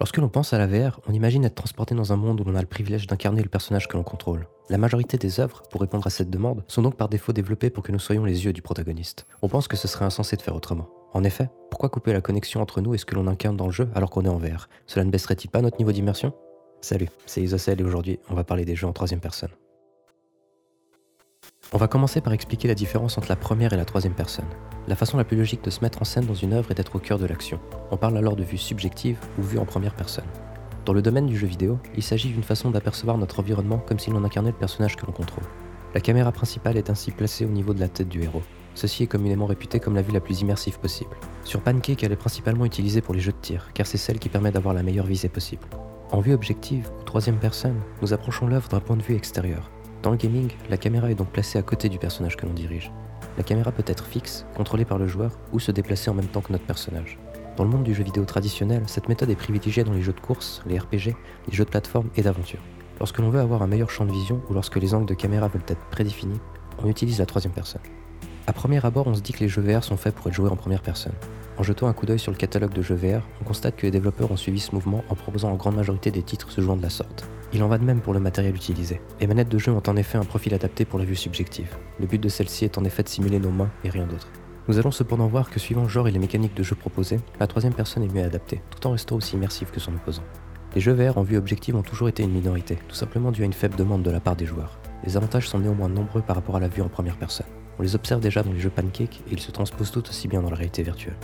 Lorsque 0.00 0.18
l'on 0.18 0.28
pense 0.28 0.52
à 0.52 0.58
la 0.58 0.66
VR, 0.66 1.00
on 1.06 1.12
imagine 1.12 1.44
être 1.44 1.54
transporté 1.54 1.94
dans 1.94 2.12
un 2.12 2.16
monde 2.16 2.40
où 2.40 2.44
l'on 2.44 2.56
a 2.56 2.60
le 2.60 2.66
privilège 2.66 3.06
d'incarner 3.06 3.42
le 3.42 3.48
personnage 3.48 3.88
que 3.88 3.96
l'on 3.96 4.02
contrôle. 4.02 4.48
La 4.68 4.78
majorité 4.78 5.18
des 5.18 5.40
œuvres, 5.40 5.62
pour 5.70 5.80
répondre 5.80 6.06
à 6.06 6.10
cette 6.10 6.30
demande, 6.30 6.64
sont 6.68 6.82
donc 6.82 6.96
par 6.96 7.08
défaut 7.08 7.32
développées 7.32 7.70
pour 7.70 7.84
que 7.84 7.92
nous 7.92 7.98
soyons 7.98 8.24
les 8.24 8.44
yeux 8.44 8.52
du 8.52 8.62
protagoniste. 8.62 9.26
On 9.42 9.48
pense 9.48 9.68
que 9.68 9.76
ce 9.76 9.88
serait 9.88 10.04
insensé 10.04 10.36
de 10.36 10.42
faire 10.42 10.56
autrement. 10.56 10.88
En 11.12 11.22
effet, 11.22 11.48
pourquoi 11.70 11.90
couper 11.90 12.12
la 12.12 12.20
connexion 12.20 12.60
entre 12.60 12.80
nous 12.80 12.94
et 12.94 12.98
ce 12.98 13.04
que 13.04 13.14
l'on 13.14 13.28
incarne 13.28 13.56
dans 13.56 13.66
le 13.66 13.72
jeu 13.72 13.88
alors 13.94 14.10
qu'on 14.10 14.24
est 14.24 14.28
en 14.28 14.38
VR 14.38 14.68
Cela 14.86 15.04
ne 15.04 15.10
baisserait-il 15.10 15.48
pas 15.48 15.62
notre 15.62 15.78
niveau 15.78 15.92
d'immersion? 15.92 16.32
Salut, 16.80 17.08
c'est 17.24 17.40
Isocel 17.40 17.80
et 17.80 17.84
aujourd'hui 17.84 18.18
on 18.28 18.34
va 18.34 18.44
parler 18.44 18.64
des 18.64 18.74
jeux 18.74 18.86
en 18.88 18.92
troisième 18.92 19.20
personne. 19.20 19.50
On 21.74 21.78
va 21.78 21.88
commencer 21.88 22.20
par 22.20 22.32
expliquer 22.32 22.68
la 22.68 22.76
différence 22.76 23.18
entre 23.18 23.28
la 23.28 23.34
première 23.34 23.72
et 23.72 23.76
la 23.76 23.84
troisième 23.84 24.12
personne. 24.12 24.44
La 24.86 24.94
façon 24.94 25.16
la 25.16 25.24
plus 25.24 25.36
logique 25.36 25.64
de 25.64 25.70
se 25.70 25.80
mettre 25.80 26.00
en 26.00 26.04
scène 26.04 26.24
dans 26.24 26.32
une 26.32 26.52
œuvre 26.52 26.70
est 26.70 26.74
d'être 26.74 26.94
au 26.94 27.00
cœur 27.00 27.18
de 27.18 27.26
l'action. 27.26 27.58
On 27.90 27.96
parle 27.96 28.16
alors 28.16 28.36
de 28.36 28.44
vue 28.44 28.58
subjective 28.58 29.18
ou 29.40 29.42
vue 29.42 29.58
en 29.58 29.64
première 29.64 29.96
personne. 29.96 30.24
Dans 30.84 30.92
le 30.92 31.02
domaine 31.02 31.26
du 31.26 31.36
jeu 31.36 31.48
vidéo, 31.48 31.80
il 31.96 32.04
s'agit 32.04 32.28
d'une 32.28 32.44
façon 32.44 32.70
d'apercevoir 32.70 33.18
notre 33.18 33.40
environnement 33.40 33.78
comme 33.78 33.98
si 33.98 34.10
l'on 34.10 34.22
incarnait 34.22 34.52
le 34.52 34.56
personnage 34.56 34.94
que 34.94 35.04
l'on 35.04 35.10
contrôle. 35.10 35.42
La 35.94 36.00
caméra 36.00 36.30
principale 36.30 36.76
est 36.76 36.90
ainsi 36.90 37.10
placée 37.10 37.44
au 37.44 37.48
niveau 37.48 37.74
de 37.74 37.80
la 37.80 37.88
tête 37.88 38.08
du 38.08 38.22
héros. 38.22 38.42
Ceci 38.76 39.02
est 39.02 39.08
communément 39.08 39.46
réputé 39.46 39.80
comme 39.80 39.96
la 39.96 40.02
vue 40.02 40.12
la 40.12 40.20
plus 40.20 40.42
immersive 40.42 40.78
possible. 40.78 41.16
Sur 41.42 41.60
Pancake, 41.60 42.04
elle 42.04 42.12
est 42.12 42.16
principalement 42.16 42.66
utilisée 42.66 43.00
pour 43.00 43.14
les 43.14 43.20
jeux 43.20 43.32
de 43.32 43.38
tir, 43.38 43.70
car 43.74 43.88
c'est 43.88 43.98
celle 43.98 44.20
qui 44.20 44.28
permet 44.28 44.52
d'avoir 44.52 44.74
la 44.74 44.84
meilleure 44.84 45.06
visée 45.06 45.28
possible. 45.28 45.66
En 46.12 46.20
vue 46.20 46.34
objective 46.34 46.88
ou 47.00 47.02
troisième 47.02 47.38
personne, 47.38 47.80
nous 48.00 48.12
approchons 48.12 48.46
l'œuvre 48.46 48.68
d'un 48.68 48.78
point 48.78 48.96
de 48.96 49.02
vue 49.02 49.16
extérieur. 49.16 49.72
Dans 50.04 50.10
le 50.10 50.18
gaming, 50.18 50.50
la 50.68 50.76
caméra 50.76 51.10
est 51.10 51.14
donc 51.14 51.30
placée 51.30 51.58
à 51.58 51.62
côté 51.62 51.88
du 51.88 51.98
personnage 51.98 52.36
que 52.36 52.44
l'on 52.44 52.52
dirige. 52.52 52.92
La 53.38 53.42
caméra 53.42 53.72
peut 53.72 53.84
être 53.86 54.04
fixe, 54.04 54.44
contrôlée 54.54 54.84
par 54.84 54.98
le 54.98 55.08
joueur, 55.08 55.30
ou 55.50 55.58
se 55.58 55.72
déplacer 55.72 56.10
en 56.10 56.14
même 56.14 56.26
temps 56.26 56.42
que 56.42 56.52
notre 56.52 56.66
personnage. 56.66 57.18
Dans 57.56 57.64
le 57.64 57.70
monde 57.70 57.84
du 57.84 57.94
jeu 57.94 58.04
vidéo 58.04 58.26
traditionnel, 58.26 58.82
cette 58.86 59.08
méthode 59.08 59.30
est 59.30 59.34
privilégiée 59.34 59.82
dans 59.82 59.94
les 59.94 60.02
jeux 60.02 60.12
de 60.12 60.20
course, 60.20 60.60
les 60.66 60.78
RPG, 60.78 61.16
les 61.48 61.54
jeux 61.54 61.64
de 61.64 61.70
plateforme 61.70 62.10
et 62.16 62.22
d'aventure. 62.22 62.60
Lorsque 62.98 63.18
l'on 63.18 63.30
veut 63.30 63.40
avoir 63.40 63.62
un 63.62 63.66
meilleur 63.66 63.88
champ 63.88 64.04
de 64.04 64.12
vision 64.12 64.42
ou 64.50 64.52
lorsque 64.52 64.76
les 64.76 64.92
angles 64.92 65.08
de 65.08 65.14
caméra 65.14 65.48
veulent 65.48 65.62
être 65.68 65.80
prédéfinis, 65.90 66.38
on 66.82 66.86
utilise 66.86 67.18
la 67.18 67.24
troisième 67.24 67.54
personne. 67.54 67.80
A 68.46 68.52
premier 68.52 68.84
abord, 68.84 69.06
on 69.06 69.14
se 69.14 69.22
dit 69.22 69.32
que 69.32 69.40
les 69.40 69.48
jeux 69.48 69.62
VR 69.62 69.82
sont 69.82 69.96
faits 69.96 70.14
pour 70.14 70.26
être 70.26 70.34
joués 70.34 70.50
en 70.50 70.56
première 70.56 70.82
personne. 70.82 71.14
En 71.56 71.62
jetant 71.62 71.86
un 71.86 71.92
coup 71.92 72.04
d'œil 72.04 72.18
sur 72.18 72.32
le 72.32 72.36
catalogue 72.36 72.72
de 72.72 72.82
jeux 72.82 72.96
VR, 72.96 73.22
on 73.40 73.44
constate 73.44 73.76
que 73.76 73.86
les 73.86 73.92
développeurs 73.92 74.32
ont 74.32 74.36
suivi 74.36 74.58
ce 74.58 74.74
mouvement 74.74 75.04
en 75.08 75.14
proposant 75.14 75.52
en 75.52 75.54
grande 75.54 75.76
majorité 75.76 76.10
des 76.10 76.22
titres 76.22 76.50
se 76.50 76.60
jouant 76.60 76.76
de 76.76 76.82
la 76.82 76.90
sorte. 76.90 77.28
Il 77.52 77.62
en 77.62 77.68
va 77.68 77.78
de 77.78 77.84
même 77.84 78.00
pour 78.00 78.12
le 78.12 78.18
matériel 78.18 78.56
utilisé. 78.56 79.00
Les 79.20 79.28
manettes 79.28 79.48
de 79.48 79.58
jeu 79.58 79.70
ont 79.70 79.82
en 79.86 79.96
effet 79.96 80.18
un 80.18 80.24
profil 80.24 80.52
adapté 80.54 80.84
pour 80.84 80.98
la 80.98 81.04
vue 81.04 81.14
subjective. 81.14 81.76
Le 82.00 82.06
but 82.06 82.20
de 82.20 82.28
celle-ci 82.28 82.64
est 82.64 82.76
en 82.76 82.84
effet 82.84 83.04
de 83.04 83.08
simuler 83.08 83.38
nos 83.38 83.52
mains 83.52 83.70
et 83.84 83.90
rien 83.90 84.06
d'autre. 84.06 84.28
Nous 84.66 84.78
allons 84.78 84.90
cependant 84.90 85.28
voir 85.28 85.50
que 85.50 85.60
suivant 85.60 85.82
le 85.82 85.88
genre 85.88 86.08
et 86.08 86.10
les 86.10 86.18
mécaniques 86.18 86.56
de 86.56 86.62
jeu 86.64 86.74
proposées, 86.74 87.20
la 87.38 87.46
troisième 87.46 87.74
personne 87.74 88.02
est 88.02 88.12
mieux 88.12 88.24
adaptée, 88.24 88.60
tout 88.70 88.86
en 88.88 88.92
restant 88.92 89.16
aussi 89.16 89.36
immersive 89.36 89.70
que 89.70 89.78
son 89.78 89.94
opposant. 89.94 90.24
Les 90.74 90.80
jeux 90.80 90.94
VR 90.94 91.18
en 91.18 91.22
vue 91.22 91.36
objective 91.36 91.76
ont 91.76 91.82
toujours 91.82 92.08
été 92.08 92.24
une 92.24 92.32
minorité, 92.32 92.78
tout 92.88 92.96
simplement 92.96 93.30
dû 93.30 93.42
à 93.42 93.44
une 93.44 93.52
faible 93.52 93.76
demande 93.76 94.02
de 94.02 94.10
la 94.10 94.20
part 94.20 94.34
des 94.34 94.46
joueurs. 94.46 94.80
Les 95.04 95.16
avantages 95.16 95.48
sont 95.48 95.60
néanmoins 95.60 95.88
nombreux 95.88 96.22
par 96.22 96.34
rapport 96.34 96.56
à 96.56 96.60
la 96.60 96.68
vue 96.68 96.82
en 96.82 96.88
première 96.88 97.16
personne. 97.16 97.46
On 97.78 97.82
les 97.82 97.94
observe 97.94 98.20
déjà 98.20 98.42
dans 98.42 98.52
les 98.52 98.60
jeux 98.60 98.70
Pancake 98.70 99.22
et 99.28 99.32
ils 99.32 99.40
se 99.40 99.50
transposent 99.50 99.90
tout 99.90 100.08
aussi 100.08 100.28
bien 100.28 100.42
dans 100.42 100.50
la 100.50 100.56
réalité 100.56 100.82
virtuelle. 100.82 101.16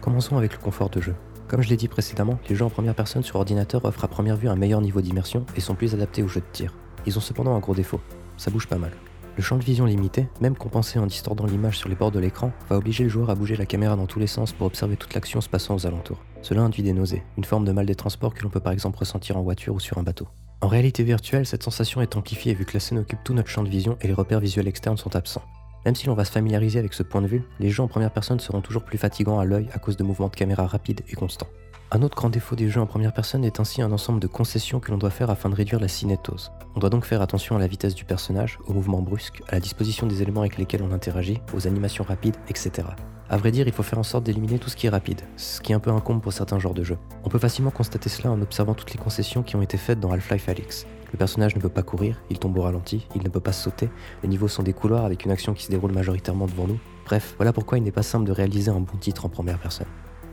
Commençons 0.00 0.36
avec 0.36 0.52
le 0.52 0.58
confort 0.58 0.90
de 0.90 1.00
jeu. 1.00 1.14
Comme 1.48 1.62
je 1.62 1.68
l'ai 1.68 1.76
dit 1.76 1.88
précédemment, 1.88 2.38
les 2.48 2.54
jeux 2.54 2.64
en 2.64 2.70
première 2.70 2.94
personne 2.94 3.22
sur 3.22 3.36
ordinateur 3.36 3.84
offrent 3.84 4.04
à 4.04 4.08
première 4.08 4.36
vue 4.36 4.48
un 4.48 4.56
meilleur 4.56 4.80
niveau 4.80 5.00
d'immersion 5.00 5.44
et 5.56 5.60
sont 5.60 5.74
plus 5.74 5.94
adaptés 5.94 6.22
aux 6.22 6.28
jeux 6.28 6.40
de 6.40 6.46
tir. 6.52 6.74
Ils 7.06 7.18
ont 7.18 7.20
cependant 7.20 7.54
un 7.54 7.58
gros 7.58 7.74
défaut, 7.74 8.00
ça 8.36 8.50
bouge 8.50 8.66
pas 8.66 8.78
mal. 8.78 8.92
Le 9.36 9.42
champ 9.42 9.56
de 9.56 9.64
vision 9.64 9.84
limité, 9.84 10.28
même 10.40 10.56
compensé 10.56 10.98
en 10.98 11.06
distordant 11.06 11.46
l'image 11.46 11.78
sur 11.78 11.88
les 11.88 11.94
bords 11.94 12.10
de 12.10 12.18
l'écran, 12.18 12.52
va 12.68 12.76
obliger 12.76 13.04
le 13.04 13.10
joueur 13.10 13.30
à 13.30 13.34
bouger 13.34 13.56
la 13.56 13.66
caméra 13.66 13.96
dans 13.96 14.06
tous 14.06 14.18
les 14.18 14.26
sens 14.26 14.52
pour 14.52 14.66
observer 14.66 14.96
toute 14.96 15.14
l'action 15.14 15.40
se 15.40 15.48
passant 15.48 15.74
aux 15.74 15.86
alentours. 15.86 16.22
Cela 16.42 16.62
induit 16.62 16.82
des 16.82 16.92
nausées, 16.92 17.22
une 17.36 17.44
forme 17.44 17.64
de 17.64 17.72
mal 17.72 17.86
des 17.86 17.94
transports 17.94 18.34
que 18.34 18.42
l'on 18.42 18.50
peut 18.50 18.60
par 18.60 18.72
exemple 18.72 18.98
ressentir 18.98 19.36
en 19.36 19.42
voiture 19.42 19.74
ou 19.74 19.80
sur 19.80 19.98
un 19.98 20.02
bateau. 20.02 20.28
En 20.62 20.68
réalité 20.68 21.04
virtuelle, 21.04 21.46
cette 21.46 21.62
sensation 21.62 22.02
est 22.02 22.16
amplifiée 22.16 22.54
vu 22.54 22.64
que 22.64 22.74
la 22.74 22.80
scène 22.80 22.98
occupe 22.98 23.24
tout 23.24 23.34
notre 23.34 23.48
champ 23.48 23.62
de 23.62 23.68
vision 23.68 23.96
et 24.02 24.08
les 24.08 24.14
repères 24.14 24.40
visuels 24.40 24.68
externes 24.68 24.98
sont 24.98 25.16
absents. 25.16 25.42
Même 25.84 25.94
si 25.94 26.06
l'on 26.06 26.14
va 26.14 26.24
se 26.24 26.32
familiariser 26.32 26.78
avec 26.78 26.92
ce 26.92 27.02
point 27.02 27.22
de 27.22 27.26
vue, 27.26 27.42
les 27.58 27.70
jeux 27.70 27.82
en 27.82 27.88
première 27.88 28.10
personne 28.10 28.40
seront 28.40 28.60
toujours 28.60 28.82
plus 28.82 28.98
fatigants 28.98 29.38
à 29.38 29.44
l'œil 29.44 29.68
à 29.72 29.78
cause 29.78 29.96
de 29.96 30.04
mouvements 30.04 30.28
de 30.28 30.36
caméra 30.36 30.66
rapides 30.66 31.02
et 31.08 31.14
constants. 31.14 31.48
Un 31.92 32.02
autre 32.02 32.16
grand 32.16 32.30
défaut 32.30 32.54
des 32.54 32.68
jeux 32.68 32.80
en 32.80 32.86
première 32.86 33.12
personne 33.12 33.44
est 33.44 33.58
ainsi 33.58 33.82
un 33.82 33.90
ensemble 33.90 34.20
de 34.20 34.28
concessions 34.28 34.78
que 34.78 34.92
l'on 34.92 34.98
doit 34.98 35.10
faire 35.10 35.30
afin 35.30 35.48
de 35.48 35.56
réduire 35.56 35.80
la 35.80 35.88
cinétose. 35.88 36.52
On 36.76 36.80
doit 36.80 36.90
donc 36.90 37.04
faire 37.04 37.20
attention 37.20 37.56
à 37.56 37.58
la 37.58 37.66
vitesse 37.66 37.96
du 37.96 38.04
personnage, 38.04 38.60
aux 38.68 38.74
mouvements 38.74 39.02
brusques, 39.02 39.42
à 39.48 39.54
la 39.54 39.60
disposition 39.60 40.06
des 40.06 40.22
éléments 40.22 40.42
avec 40.42 40.56
lesquels 40.56 40.82
on 40.82 40.92
interagit, 40.92 41.40
aux 41.52 41.66
animations 41.66 42.04
rapides, 42.04 42.36
etc. 42.48 42.86
A 43.32 43.36
vrai 43.36 43.52
dire, 43.52 43.68
il 43.68 43.72
faut 43.72 43.84
faire 43.84 44.00
en 44.00 44.02
sorte 44.02 44.24
d'éliminer 44.24 44.58
tout 44.58 44.68
ce 44.68 44.74
qui 44.74 44.88
est 44.88 44.90
rapide, 44.90 45.20
ce 45.36 45.60
qui 45.60 45.70
est 45.70 45.74
un 45.76 45.78
peu 45.78 45.92
incombe 45.92 46.20
pour 46.20 46.32
certains 46.32 46.58
genres 46.58 46.74
de 46.74 46.82
jeux. 46.82 46.98
On 47.22 47.28
peut 47.28 47.38
facilement 47.38 47.70
constater 47.70 48.08
cela 48.08 48.32
en 48.32 48.42
observant 48.42 48.74
toutes 48.74 48.92
les 48.92 48.98
concessions 48.98 49.44
qui 49.44 49.54
ont 49.54 49.62
été 49.62 49.76
faites 49.76 50.00
dans 50.00 50.10
Half-Life 50.10 50.48
Alyx. 50.48 50.84
Le 51.12 51.16
personnage 51.16 51.54
ne 51.54 51.60
peut 51.60 51.68
pas 51.68 51.84
courir, 51.84 52.20
il 52.28 52.40
tombe 52.40 52.58
au 52.58 52.62
ralenti, 52.62 53.06
il 53.14 53.22
ne 53.22 53.28
peut 53.28 53.38
pas 53.38 53.52
sauter, 53.52 53.88
les 54.24 54.28
niveaux 54.28 54.48
sont 54.48 54.64
des 54.64 54.72
couloirs 54.72 55.04
avec 55.04 55.24
une 55.24 55.30
action 55.30 55.54
qui 55.54 55.62
se 55.62 55.70
déroule 55.70 55.92
majoritairement 55.92 56.46
devant 56.46 56.66
nous. 56.66 56.80
Bref, 57.04 57.34
voilà 57.36 57.52
pourquoi 57.52 57.78
il 57.78 57.84
n'est 57.84 57.92
pas 57.92 58.02
simple 58.02 58.26
de 58.26 58.32
réaliser 58.32 58.72
un 58.72 58.80
bon 58.80 58.96
titre 58.98 59.26
en 59.26 59.28
première 59.28 59.60
personne. 59.60 59.86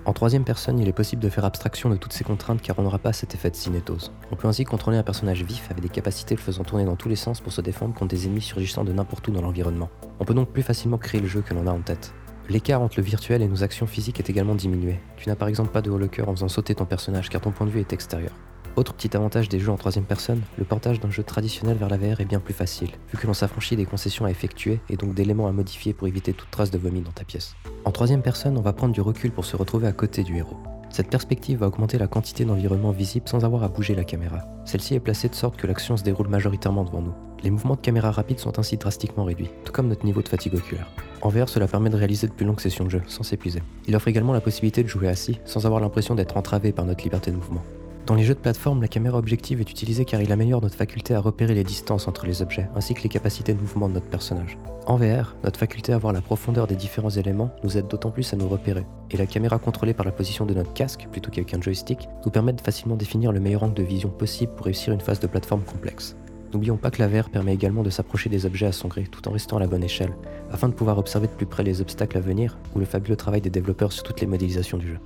En 0.05 0.13
troisième 0.13 0.43
personne, 0.43 0.79
il 0.79 0.87
est 0.87 0.93
possible 0.93 1.21
de 1.21 1.29
faire 1.29 1.45
abstraction 1.45 1.91
de 1.91 1.97
toutes 1.97 2.13
ces 2.13 2.23
contraintes 2.23 2.63
car 2.63 2.79
on 2.79 2.81
n'aura 2.81 2.97
pas 2.97 3.13
cet 3.13 3.35
effet 3.35 3.51
de 3.51 3.55
cinétose. 3.55 4.11
On 4.31 4.35
peut 4.35 4.47
ainsi 4.47 4.63
contrôler 4.63 4.97
un 4.97 5.03
personnage 5.03 5.43
vif 5.43 5.69
avec 5.69 5.83
des 5.83 5.89
capacités 5.89 6.33
le 6.33 6.41
faisant 6.41 6.63
tourner 6.63 6.85
dans 6.85 6.95
tous 6.95 7.09
les 7.09 7.15
sens 7.15 7.41
pour 7.41 7.53
se 7.53 7.61
défendre 7.61 7.93
contre 7.93 8.15
des 8.15 8.25
ennemis 8.25 8.41
surgissant 8.41 8.83
de 8.83 8.91
n'importe 8.91 9.27
où 9.27 9.31
dans 9.31 9.41
l'environnement. 9.41 9.89
On 10.19 10.25
peut 10.25 10.33
donc 10.33 10.49
plus 10.49 10.63
facilement 10.63 10.97
créer 10.97 11.21
le 11.21 11.27
jeu 11.27 11.41
que 11.41 11.53
l'on 11.53 11.67
a 11.67 11.71
en 11.71 11.81
tête. 11.81 12.15
L'écart 12.49 12.81
entre 12.81 12.97
le 12.97 13.03
virtuel 13.03 13.41
et 13.41 13.47
nos 13.47 13.63
actions 13.63 13.87
physiques 13.87 14.19
est 14.19 14.29
également 14.29 14.55
diminué. 14.55 14.99
Tu 15.17 15.27
n'as 15.27 15.35
par 15.35 15.49
exemple 15.49 15.71
pas 15.71 15.81
de 15.81 15.89
haut 15.89 15.99
en 15.99 16.35
faisant 16.35 16.47
sauter 16.47 16.75
ton 16.75 16.85
personnage 16.85 17.29
car 17.29 17.41
ton 17.41 17.51
point 17.51 17.67
de 17.67 17.71
vue 17.71 17.81
est 17.81 17.91
extérieur. 17.91 18.31
Autre 18.77 18.93
petit 18.93 19.17
avantage 19.17 19.49
des 19.49 19.59
jeux 19.59 19.71
en 19.71 19.75
troisième 19.75 20.05
personne, 20.05 20.41
le 20.57 20.63
portage 20.63 20.99
d'un 20.99 21.09
jeu 21.09 21.23
traditionnel 21.23 21.77
vers 21.77 21.89
la 21.89 21.97
est 21.97 22.25
bien 22.25 22.39
plus 22.39 22.53
facile, 22.53 22.91
vu 23.11 23.17
que 23.17 23.27
l'on 23.27 23.33
s'affranchit 23.33 23.75
des 23.75 23.85
concessions 23.85 24.25
à 24.25 24.29
effectuer 24.29 24.79
et 24.89 24.95
donc 24.95 25.13
d'éléments 25.13 25.47
à 25.47 25.51
modifier 25.51 25.93
pour 25.93 26.07
éviter 26.07 26.31
toute 26.31 26.51
trace 26.51 26.71
de 26.71 26.77
vomi 26.77 27.01
dans 27.01 27.11
ta 27.11 27.23
pièce. 27.23 27.55
En 27.85 27.91
troisième 27.91 28.21
personne, 28.21 28.57
on 28.57 28.61
va 28.61 28.73
prendre 28.73 28.93
du 28.93 29.01
recul 29.01 29.31
pour 29.31 29.45
se 29.45 29.57
retrouver 29.57 29.87
à 29.87 29.91
côté 29.91 30.23
du 30.23 30.37
héros. 30.37 30.57
Cette 30.89 31.09
perspective 31.09 31.59
va 31.59 31.67
augmenter 31.67 31.97
la 31.97 32.07
quantité 32.07 32.45
d'environnement 32.45 32.91
visible 32.91 33.27
sans 33.27 33.43
avoir 33.43 33.63
à 33.63 33.67
bouger 33.67 33.95
la 33.95 34.03
caméra. 34.03 34.43
Celle-ci 34.63 34.93
est 34.93 34.99
placée 34.99 35.27
de 35.27 35.35
sorte 35.35 35.57
que 35.57 35.67
l'action 35.67 35.97
se 35.97 36.03
déroule 36.03 36.27
majoritairement 36.27 36.85
devant 36.85 37.01
nous. 37.01 37.15
Les 37.43 37.49
mouvements 37.49 37.75
de 37.75 37.81
caméra 37.81 38.11
rapides 38.11 38.39
sont 38.39 38.57
ainsi 38.57 38.77
drastiquement 38.77 39.25
réduits, 39.25 39.49
tout 39.65 39.73
comme 39.73 39.89
notre 39.89 40.05
niveau 40.05 40.21
de 40.21 40.29
fatigue 40.29 40.53
oculaire. 40.53 40.87
En 41.21 41.29
VR, 41.29 41.49
cela 41.49 41.67
permet 41.67 41.89
de 41.89 41.97
réaliser 41.97 42.27
de 42.27 42.33
plus 42.33 42.45
longues 42.45 42.59
sessions 42.59 42.85
de 42.85 42.89
jeu 42.89 43.01
sans 43.07 43.23
s'épuiser. 43.23 43.61
Il 43.87 43.95
offre 43.95 44.07
également 44.07 44.33
la 44.33 44.41
possibilité 44.41 44.83
de 44.83 44.87
jouer 44.87 45.07
assis 45.07 45.39
sans 45.45 45.65
avoir 45.65 45.81
l'impression 45.81 46.15
d'être 46.15 46.37
entravé 46.37 46.71
par 46.71 46.85
notre 46.85 47.03
liberté 47.03 47.31
de 47.31 47.35
mouvement. 47.35 47.63
Dans 48.07 48.15
les 48.15 48.23
jeux 48.23 48.35
de 48.35 48.39
plateforme, 48.39 48.81
la 48.81 48.87
caméra 48.87 49.17
objective 49.17 49.59
est 49.59 49.69
utilisée 49.69 50.05
car 50.05 50.21
il 50.21 50.31
améliore 50.31 50.61
notre 50.61 50.77
faculté 50.77 51.13
à 51.13 51.19
repérer 51.19 51.53
les 51.53 51.65
distances 51.65 52.07
entre 52.07 52.25
les 52.25 52.41
objets, 52.41 52.69
ainsi 52.73 52.93
que 52.93 53.03
les 53.03 53.09
capacités 53.09 53.53
de 53.53 53.59
mouvement 53.59 53.89
de 53.89 53.95
notre 53.95 54.09
personnage. 54.09 54.57
En 54.85 54.95
VR, 54.95 55.35
notre 55.43 55.59
faculté 55.59 55.91
à 55.91 55.97
voir 55.97 56.13
la 56.13 56.21
profondeur 56.21 56.67
des 56.67 56.77
différents 56.77 57.09
éléments 57.09 57.51
nous 57.65 57.77
aide 57.77 57.89
d'autant 57.89 58.11
plus 58.11 58.31
à 58.31 58.37
nous 58.37 58.47
repérer, 58.47 58.85
et 59.11 59.17
la 59.17 59.25
caméra 59.25 59.59
contrôlée 59.59 59.93
par 59.93 60.05
la 60.05 60.13
position 60.13 60.45
de 60.45 60.53
notre 60.53 60.71
casque 60.71 61.09
plutôt 61.11 61.31
qu'avec 61.31 61.53
un 61.53 61.61
joystick 61.61 62.07
nous 62.23 62.31
permet 62.31 62.53
de 62.53 62.61
facilement 62.61 62.95
définir 62.95 63.33
le 63.33 63.41
meilleur 63.41 63.63
angle 63.63 63.73
de 63.73 63.83
vision 63.83 64.07
possible 64.07 64.53
pour 64.55 64.67
réussir 64.67 64.93
une 64.93 65.01
phase 65.01 65.19
de 65.19 65.27
plateforme 65.27 65.63
complexe. 65.63 66.15
N'oublions 66.53 66.77
pas 66.77 66.91
que 66.91 67.01
la 67.01 67.07
VR 67.07 67.29
permet 67.29 67.53
également 67.53 67.83
de 67.83 67.89
s'approcher 67.89 68.29
des 68.29 68.45
objets 68.45 68.67
à 68.67 68.71
son 68.71 68.87
gré 68.87 69.03
tout 69.03 69.27
en 69.27 69.31
restant 69.31 69.57
à 69.57 69.59
la 69.59 69.67
bonne 69.67 69.83
échelle, 69.83 70.13
afin 70.51 70.69
de 70.69 70.73
pouvoir 70.73 70.97
observer 70.97 71.27
de 71.27 71.33
plus 71.33 71.45
près 71.45 71.63
les 71.63 71.81
obstacles 71.81 72.17
à 72.17 72.21
venir 72.21 72.57
ou 72.75 72.79
le 72.79 72.85
fabuleux 72.85 73.17
travail 73.17 73.41
des 73.41 73.49
développeurs 73.49 73.91
sur 73.91 74.03
toutes 74.03 74.21
les 74.21 74.27
modélisations 74.27 74.77
du 74.77 74.87
jeu. 74.87 74.99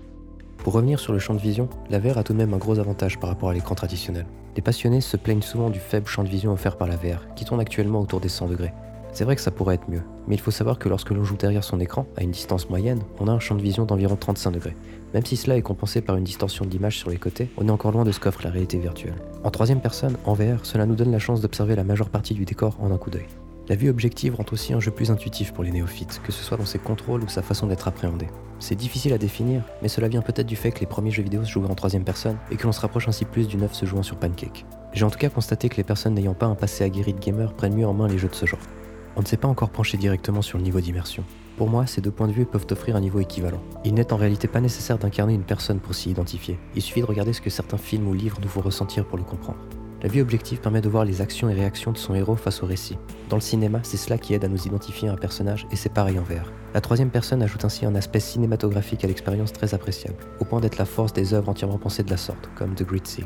Pour 0.57 0.73
revenir 0.73 0.99
sur 0.99 1.13
le 1.13 1.19
champ 1.19 1.33
de 1.33 1.39
vision, 1.39 1.67
la 1.89 1.97
VR 1.97 2.19
a 2.19 2.23
tout 2.23 2.33
de 2.33 2.37
même 2.37 2.53
un 2.53 2.57
gros 2.57 2.77
avantage 2.77 3.19
par 3.19 3.29
rapport 3.29 3.49
à 3.49 3.53
l'écran 3.53 3.73
traditionnel. 3.73 4.27
Les 4.55 4.61
passionnés 4.61 5.01
se 5.01 5.17
plaignent 5.17 5.41
souvent 5.41 5.71
du 5.71 5.79
faible 5.79 6.07
champ 6.07 6.23
de 6.23 6.29
vision 6.29 6.51
offert 6.51 6.77
par 6.77 6.87
la 6.87 6.95
VR, 6.95 7.33
qui 7.35 7.45
tourne 7.45 7.59
actuellement 7.59 8.01
autour 8.01 8.19
des 8.19 8.29
100 8.29 8.47
degrés. 8.47 8.73
C'est 9.13 9.25
vrai 9.25 9.35
que 9.35 9.41
ça 9.41 9.51
pourrait 9.51 9.75
être 9.75 9.89
mieux, 9.89 10.03
mais 10.27 10.35
il 10.35 10.41
faut 10.41 10.51
savoir 10.51 10.79
que 10.79 10.87
lorsque 10.87 11.11
l'on 11.11 11.23
joue 11.23 11.35
derrière 11.35 11.65
son 11.65 11.79
écran, 11.81 12.05
à 12.15 12.23
une 12.23 12.31
distance 12.31 12.69
moyenne, 12.69 13.01
on 13.19 13.27
a 13.27 13.31
un 13.31 13.39
champ 13.39 13.55
de 13.55 13.61
vision 13.61 13.85
d'environ 13.85 14.15
35 14.15 14.51
degrés. 14.51 14.75
Même 15.13 15.25
si 15.25 15.35
cela 15.35 15.57
est 15.57 15.61
compensé 15.61 16.01
par 16.01 16.15
une 16.15 16.23
distorsion 16.23 16.65
de 16.65 16.69
l'image 16.69 16.97
sur 16.97 17.09
les 17.09 17.17
côtés, 17.17 17.49
on 17.57 17.67
est 17.67 17.71
encore 17.71 17.91
loin 17.91 18.05
de 18.05 18.11
ce 18.13 18.21
qu'offre 18.21 18.41
la 18.43 18.49
réalité 18.49 18.77
virtuelle. 18.77 19.15
En 19.43 19.51
troisième 19.51 19.81
personne, 19.81 20.15
en 20.25 20.33
VR, 20.33 20.63
cela 20.65 20.85
nous 20.85 20.95
donne 20.95 21.11
la 21.11 21.19
chance 21.19 21.41
d'observer 21.41 21.75
la 21.75 21.83
majeure 21.83 22.09
partie 22.09 22.33
du 22.33 22.45
décor 22.45 22.77
en 22.79 22.91
un 22.91 22.97
coup 22.97 23.09
d'œil. 23.09 23.27
La 23.67 23.75
vue 23.75 23.89
objective 23.89 24.35
rend 24.35 24.45
aussi 24.51 24.73
un 24.73 24.79
jeu 24.79 24.91
plus 24.91 25.11
intuitif 25.11 25.53
pour 25.53 25.63
les 25.63 25.71
néophytes, 25.71 26.21
que 26.23 26.31
ce 26.31 26.43
soit 26.43 26.57
dans 26.57 26.65
ses 26.65 26.79
contrôles 26.79 27.23
ou 27.23 27.27
sa 27.27 27.41
façon 27.41 27.67
d'être 27.67 27.87
appréhendé. 27.87 28.27
C'est 28.59 28.75
difficile 28.75 29.11
à 29.11 29.17
définir, 29.17 29.63
mais 29.81 29.87
cela 29.87 30.07
vient 30.07 30.21
peut-être 30.21 30.47
du 30.47 30.55
fait 30.55 30.71
que 30.71 30.79
les 30.79 30.85
premiers 30.85 31.11
jeux 31.11 31.23
vidéo 31.23 31.43
se 31.43 31.49
jouaient 31.49 31.69
en 31.69 31.75
troisième 31.75 32.03
personne 32.03 32.37
et 32.49 32.55
que 32.55 32.63
l'on 32.63 32.71
se 32.71 32.81
rapproche 32.81 33.07
ainsi 33.07 33.25
plus 33.25 33.47
du 33.47 33.57
neuf 33.57 33.73
se 33.73 33.85
jouant 33.85 34.03
sur 34.03 34.17
Pancake. 34.17 34.65
J'ai 34.93 35.03
en 35.03 35.09
tout 35.09 35.19
cas 35.19 35.29
constaté 35.29 35.67
que 35.67 35.77
les 35.77 35.83
personnes 35.83 36.13
n'ayant 36.13 36.33
pas 36.33 36.45
un 36.45 36.55
passé 36.55 36.83
aguerri 36.83 37.13
de 37.13 37.19
gamer 37.19 37.53
prennent 37.53 37.75
mieux 37.75 37.87
en 37.87 37.93
main 37.93 38.07
les 38.07 38.17
jeux 38.17 38.29
de 38.29 38.35
ce 38.35 38.45
genre. 38.45 38.59
On 39.15 39.21
ne 39.21 39.25
s'est 39.25 39.37
pas 39.37 39.47
encore 39.47 39.69
penché 39.69 39.97
directement 39.97 40.41
sur 40.41 40.57
le 40.57 40.63
niveau 40.63 40.79
d'immersion. 40.79 41.23
Pour 41.57 41.69
moi, 41.69 41.85
ces 41.85 42.01
deux 42.01 42.11
points 42.11 42.27
de 42.27 42.33
vue 42.33 42.45
peuvent 42.45 42.67
offrir 42.71 42.95
un 42.95 43.01
niveau 43.01 43.19
équivalent. 43.19 43.61
Il 43.83 43.93
n'est 43.93 44.13
en 44.13 44.17
réalité 44.17 44.47
pas 44.47 44.61
nécessaire 44.61 44.97
d'incarner 44.97 45.33
une 45.33 45.43
personne 45.43 45.79
pour 45.79 45.93
s'y 45.93 46.09
identifier. 46.09 46.57
Il 46.75 46.81
suffit 46.81 47.01
de 47.01 47.05
regarder 47.05 47.33
ce 47.33 47.41
que 47.41 47.49
certains 47.49 47.77
films 47.77 48.07
ou 48.07 48.13
livres 48.13 48.39
nous 48.41 48.47
font 48.47 48.61
ressentir 48.61 49.05
pour 49.05 49.17
le 49.17 49.23
comprendre. 49.23 49.59
La 50.01 50.09
vue 50.09 50.21
objective 50.21 50.59
permet 50.59 50.81
de 50.81 50.89
voir 50.89 51.05
les 51.05 51.21
actions 51.21 51.49
et 51.49 51.53
réactions 51.53 51.91
de 51.91 51.97
son 51.97 52.15
héros 52.15 52.35
face 52.35 52.63
au 52.63 52.65
récit. 52.65 52.97
Dans 53.29 53.35
le 53.35 53.41
cinéma, 53.41 53.81
c'est 53.83 53.97
cela 53.97 54.17
qui 54.17 54.33
aide 54.33 54.45
à 54.45 54.47
nous 54.47 54.65
identifier 54.65 55.09
un 55.09 55.15
personnage 55.15 55.67
et 55.71 55.75
c'est 55.75 55.93
pareil 55.93 56.17
en 56.17 56.23
VR. 56.23 56.51
La 56.73 56.81
troisième 56.81 57.11
personne 57.11 57.43
ajoute 57.43 57.65
ainsi 57.65 57.85
un 57.85 57.93
aspect 57.93 58.21
cinématographique 58.21 59.03
à 59.03 59.07
l'expérience 59.07 59.53
très 59.53 59.75
appréciable, 59.75 60.17
au 60.39 60.45
point 60.45 60.61
d'être 60.61 60.77
la 60.77 60.85
force 60.85 61.13
des 61.13 61.33
œuvres 61.33 61.49
entièrement 61.49 61.77
pensées 61.77 62.03
de 62.03 62.09
la 62.09 62.17
sorte, 62.17 62.49
comme 62.55 62.73
The 62.73 62.83
Great 62.83 63.05
Sea. 63.05 63.25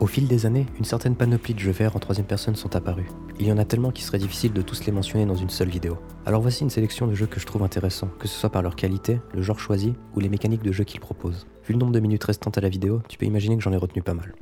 Au 0.00 0.06
fil 0.06 0.26
des 0.26 0.44
années, 0.44 0.66
une 0.78 0.84
certaine 0.84 1.14
panoplie 1.14 1.54
de 1.54 1.60
jeux 1.60 1.70
VR 1.70 1.94
en 1.94 2.00
troisième 2.00 2.26
personne 2.26 2.56
sont 2.56 2.74
apparus. 2.74 3.06
Il 3.38 3.46
y 3.46 3.52
en 3.52 3.58
a 3.58 3.64
tellement 3.64 3.92
qu'il 3.92 4.04
serait 4.04 4.18
difficile 4.18 4.52
de 4.52 4.60
tous 4.60 4.84
les 4.84 4.92
mentionner 4.92 5.24
dans 5.24 5.36
une 5.36 5.50
seule 5.50 5.68
vidéo. 5.68 5.98
Alors 6.26 6.42
voici 6.42 6.62
une 6.62 6.70
sélection 6.70 7.06
de 7.06 7.14
jeux 7.14 7.26
que 7.26 7.38
je 7.38 7.46
trouve 7.46 7.62
intéressants, 7.62 8.10
que 8.18 8.26
ce 8.26 8.38
soit 8.38 8.50
par 8.50 8.62
leur 8.62 8.76
qualité, 8.76 9.20
le 9.32 9.42
genre 9.42 9.58
choisi 9.58 9.94
ou 10.14 10.20
les 10.20 10.28
mécaniques 10.28 10.62
de 10.64 10.72
jeu 10.72 10.84
qu'ils 10.84 11.00
proposent. 11.00 11.46
Vu 11.66 11.74
le 11.74 11.78
nombre 11.78 11.92
de 11.92 12.00
minutes 12.00 12.24
restantes 12.24 12.58
à 12.58 12.60
la 12.60 12.68
vidéo, 12.68 13.02
tu 13.08 13.18
peux 13.18 13.26
imaginer 13.26 13.56
que 13.56 13.62
j'en 13.62 13.72
ai 13.72 13.76
retenu 13.76 14.02
pas 14.02 14.14
mal. 14.14 14.34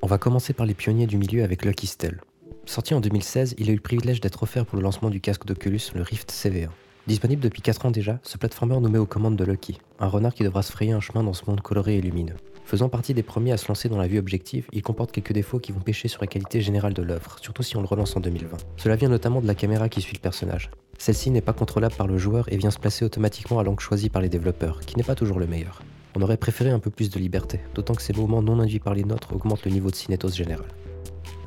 On 0.00 0.06
va 0.06 0.18
commencer 0.18 0.52
par 0.52 0.66
les 0.66 0.74
pionniers 0.74 1.06
du 1.06 1.18
milieu 1.18 1.44
avec 1.44 1.64
Lucky 1.64 1.86
Stell. 1.86 2.20
Sorti 2.64 2.94
en 2.94 3.00
2016, 3.00 3.56
il 3.58 3.68
a 3.68 3.72
eu 3.72 3.76
le 3.76 3.82
privilège 3.82 4.20
d'être 4.20 4.42
offert 4.42 4.64
pour 4.64 4.78
le 4.78 4.82
lancement 4.82 5.10
du 5.10 5.20
casque 5.20 5.44
d'Oculus, 5.44 5.80
le 5.94 6.02
Rift 6.02 6.32
CV1. 6.32 6.68
Disponible 7.06 7.42
depuis 7.42 7.60
4 7.60 7.84
ans 7.84 7.90
déjà, 7.90 8.18
ce 8.22 8.38
platformer 8.38 8.80
nous 8.80 8.88
met 8.88 8.98
aux 8.98 9.04
commandes 9.04 9.36
de 9.36 9.44
Lucky, 9.44 9.78
un 10.00 10.06
renard 10.06 10.32
qui 10.32 10.42
devra 10.42 10.62
se 10.62 10.72
frayer 10.72 10.92
un 10.92 11.00
chemin 11.00 11.22
dans 11.22 11.34
ce 11.34 11.44
monde 11.46 11.60
coloré 11.60 11.98
et 11.98 12.00
lumineux. 12.00 12.36
Faisant 12.64 12.88
partie 12.88 13.12
des 13.12 13.22
premiers 13.22 13.52
à 13.52 13.58
se 13.58 13.68
lancer 13.68 13.90
dans 13.90 13.98
la 13.98 14.06
vue 14.06 14.18
objective, 14.18 14.66
il 14.72 14.80
comporte 14.80 15.12
quelques 15.12 15.34
défauts 15.34 15.58
qui 15.58 15.72
vont 15.72 15.80
pêcher 15.80 16.08
sur 16.08 16.22
la 16.22 16.26
qualité 16.26 16.62
générale 16.62 16.94
de 16.94 17.02
l'œuvre, 17.02 17.36
surtout 17.42 17.62
si 17.62 17.76
on 17.76 17.82
le 17.82 17.86
relance 17.86 18.16
en 18.16 18.20
2020. 18.20 18.56
Cela 18.78 18.96
vient 18.96 19.10
notamment 19.10 19.42
de 19.42 19.46
la 19.46 19.54
caméra 19.54 19.90
qui 19.90 20.00
suit 20.00 20.14
le 20.14 20.20
personnage. 20.20 20.70
Celle-ci 20.96 21.30
n'est 21.30 21.42
pas 21.42 21.52
contrôlable 21.52 21.94
par 21.94 22.06
le 22.06 22.16
joueur 22.16 22.50
et 22.50 22.56
vient 22.56 22.70
se 22.70 22.78
placer 22.78 23.04
automatiquement 23.04 23.58
à 23.58 23.64
l'angle 23.64 23.80
choisi 23.80 24.08
par 24.08 24.22
les 24.22 24.30
développeurs, 24.30 24.80
qui 24.80 24.96
n'est 24.96 25.02
pas 25.02 25.14
toujours 25.14 25.38
le 25.38 25.46
meilleur. 25.46 25.82
On 26.14 26.22
aurait 26.22 26.38
préféré 26.38 26.70
un 26.70 26.78
peu 26.78 26.90
plus 26.90 27.10
de 27.10 27.18
liberté, 27.18 27.60
d'autant 27.74 27.94
que 27.94 28.02
ces 28.02 28.14
mouvements 28.14 28.40
non 28.40 28.60
induits 28.60 28.78
par 28.78 28.94
les 28.94 29.04
nôtres 29.04 29.34
augmentent 29.34 29.66
le 29.66 29.72
niveau 29.72 29.90
de 29.90 29.96
cinétos 29.96 30.30
général. 30.30 30.68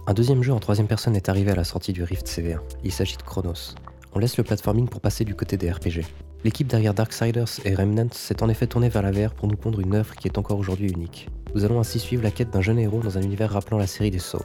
Un 0.05 0.13
deuxième 0.13 0.43
jeu 0.43 0.53
en 0.53 0.59
troisième 0.59 0.87
personne 0.87 1.15
est 1.15 1.29
arrivé 1.29 1.49
à 1.49 1.55
la 1.55 1.63
sortie 1.63 1.93
du 1.93 2.03
Rift 2.03 2.27
CV1. 2.27 2.59
Il 2.83 2.91
s'agit 2.91 3.17
de 3.17 3.23
Chronos. 3.23 3.73
On 4.17 4.19
laisse 4.19 4.37
le 4.37 4.43
platforming 4.43 4.87
pour 4.87 4.99
passer 4.99 5.25
du 5.25 5.35
côté 5.35 5.57
des 5.57 5.69
RPG. 5.69 6.01
L'équipe 6.43 6.65
derrière 6.65 6.95
Darksiders 6.95 7.59
et 7.65 7.75
Remnant 7.75 8.07
s'est 8.11 8.41
en 8.41 8.49
effet 8.49 8.65
tournée 8.65 8.89
vers 8.89 9.03
la 9.03 9.11
VR 9.11 9.35
pour 9.35 9.47
nous 9.47 9.55
pondre 9.55 9.79
une 9.79 9.93
œuvre 9.93 10.15
qui 10.15 10.27
est 10.27 10.39
encore 10.39 10.57
aujourd'hui 10.57 10.89
unique. 10.89 11.29
Nous 11.53 11.65
allons 11.65 11.79
ainsi 11.79 11.99
suivre 11.99 12.23
la 12.23 12.31
quête 12.31 12.49
d'un 12.49 12.61
jeune 12.61 12.79
héros 12.79 12.99
dans 12.99 13.19
un 13.19 13.21
univers 13.21 13.51
rappelant 13.51 13.77
la 13.77 13.85
série 13.85 14.09
des 14.09 14.17
Souls. 14.17 14.41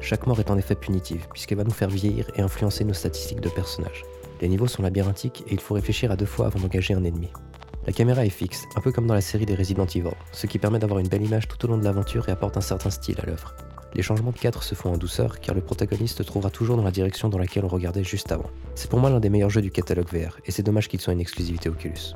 Chaque 0.00 0.26
mort 0.26 0.40
est 0.40 0.50
en 0.50 0.58
effet 0.58 0.74
punitive, 0.74 1.28
puisqu'elle 1.32 1.58
va 1.58 1.62
nous 1.62 1.70
faire 1.70 1.90
vieillir 1.90 2.28
et 2.34 2.42
influencer 2.42 2.82
nos 2.82 2.92
statistiques 2.92 3.40
de 3.40 3.50
personnages. 3.50 4.02
Les 4.40 4.48
niveaux 4.48 4.66
sont 4.66 4.82
labyrinthiques 4.82 5.44
et 5.46 5.52
il 5.52 5.60
faut 5.60 5.74
réfléchir 5.74 6.10
à 6.10 6.16
deux 6.16 6.26
fois 6.26 6.46
avant 6.46 6.58
d'engager 6.58 6.94
un 6.94 7.04
ennemi. 7.04 7.28
La 7.86 7.92
caméra 7.92 8.26
est 8.26 8.30
fixe, 8.30 8.64
un 8.74 8.80
peu 8.80 8.90
comme 8.90 9.06
dans 9.06 9.14
la 9.14 9.20
série 9.20 9.46
des 9.46 9.54
Resident 9.54 9.86
Evil, 9.86 10.10
ce 10.32 10.48
qui 10.48 10.58
permet 10.58 10.80
d'avoir 10.80 10.98
une 10.98 11.06
belle 11.06 11.22
image 11.22 11.46
tout 11.46 11.64
au 11.64 11.68
long 11.68 11.78
de 11.78 11.84
l'aventure 11.84 12.28
et 12.28 12.32
apporte 12.32 12.56
un 12.56 12.62
certain 12.62 12.90
style 12.90 13.20
à 13.22 13.26
l'œuvre. 13.26 13.54
Les 13.94 14.02
changements 14.02 14.32
de 14.32 14.38
cadre 14.38 14.62
se 14.62 14.74
font 14.74 14.92
en 14.92 14.98
douceur 14.98 15.40
car 15.40 15.54
le 15.54 15.60
protagoniste 15.60 16.24
trouvera 16.24 16.50
toujours 16.50 16.76
dans 16.76 16.82
la 16.82 16.90
direction 16.90 17.28
dans 17.28 17.38
laquelle 17.38 17.64
on 17.64 17.68
regardait 17.68 18.04
juste 18.04 18.32
avant. 18.32 18.50
C'est 18.74 18.90
pour 18.90 18.98
moi 18.98 19.08
l'un 19.08 19.20
des 19.20 19.30
meilleurs 19.30 19.50
jeux 19.50 19.62
du 19.62 19.70
catalogue 19.70 20.08
VR 20.12 20.38
et 20.44 20.50
c'est 20.50 20.62
dommage 20.62 20.88
qu'il 20.88 21.00
soit 21.00 21.12
une 21.12 21.20
exclusivité 21.20 21.68
Oculus. 21.68 22.12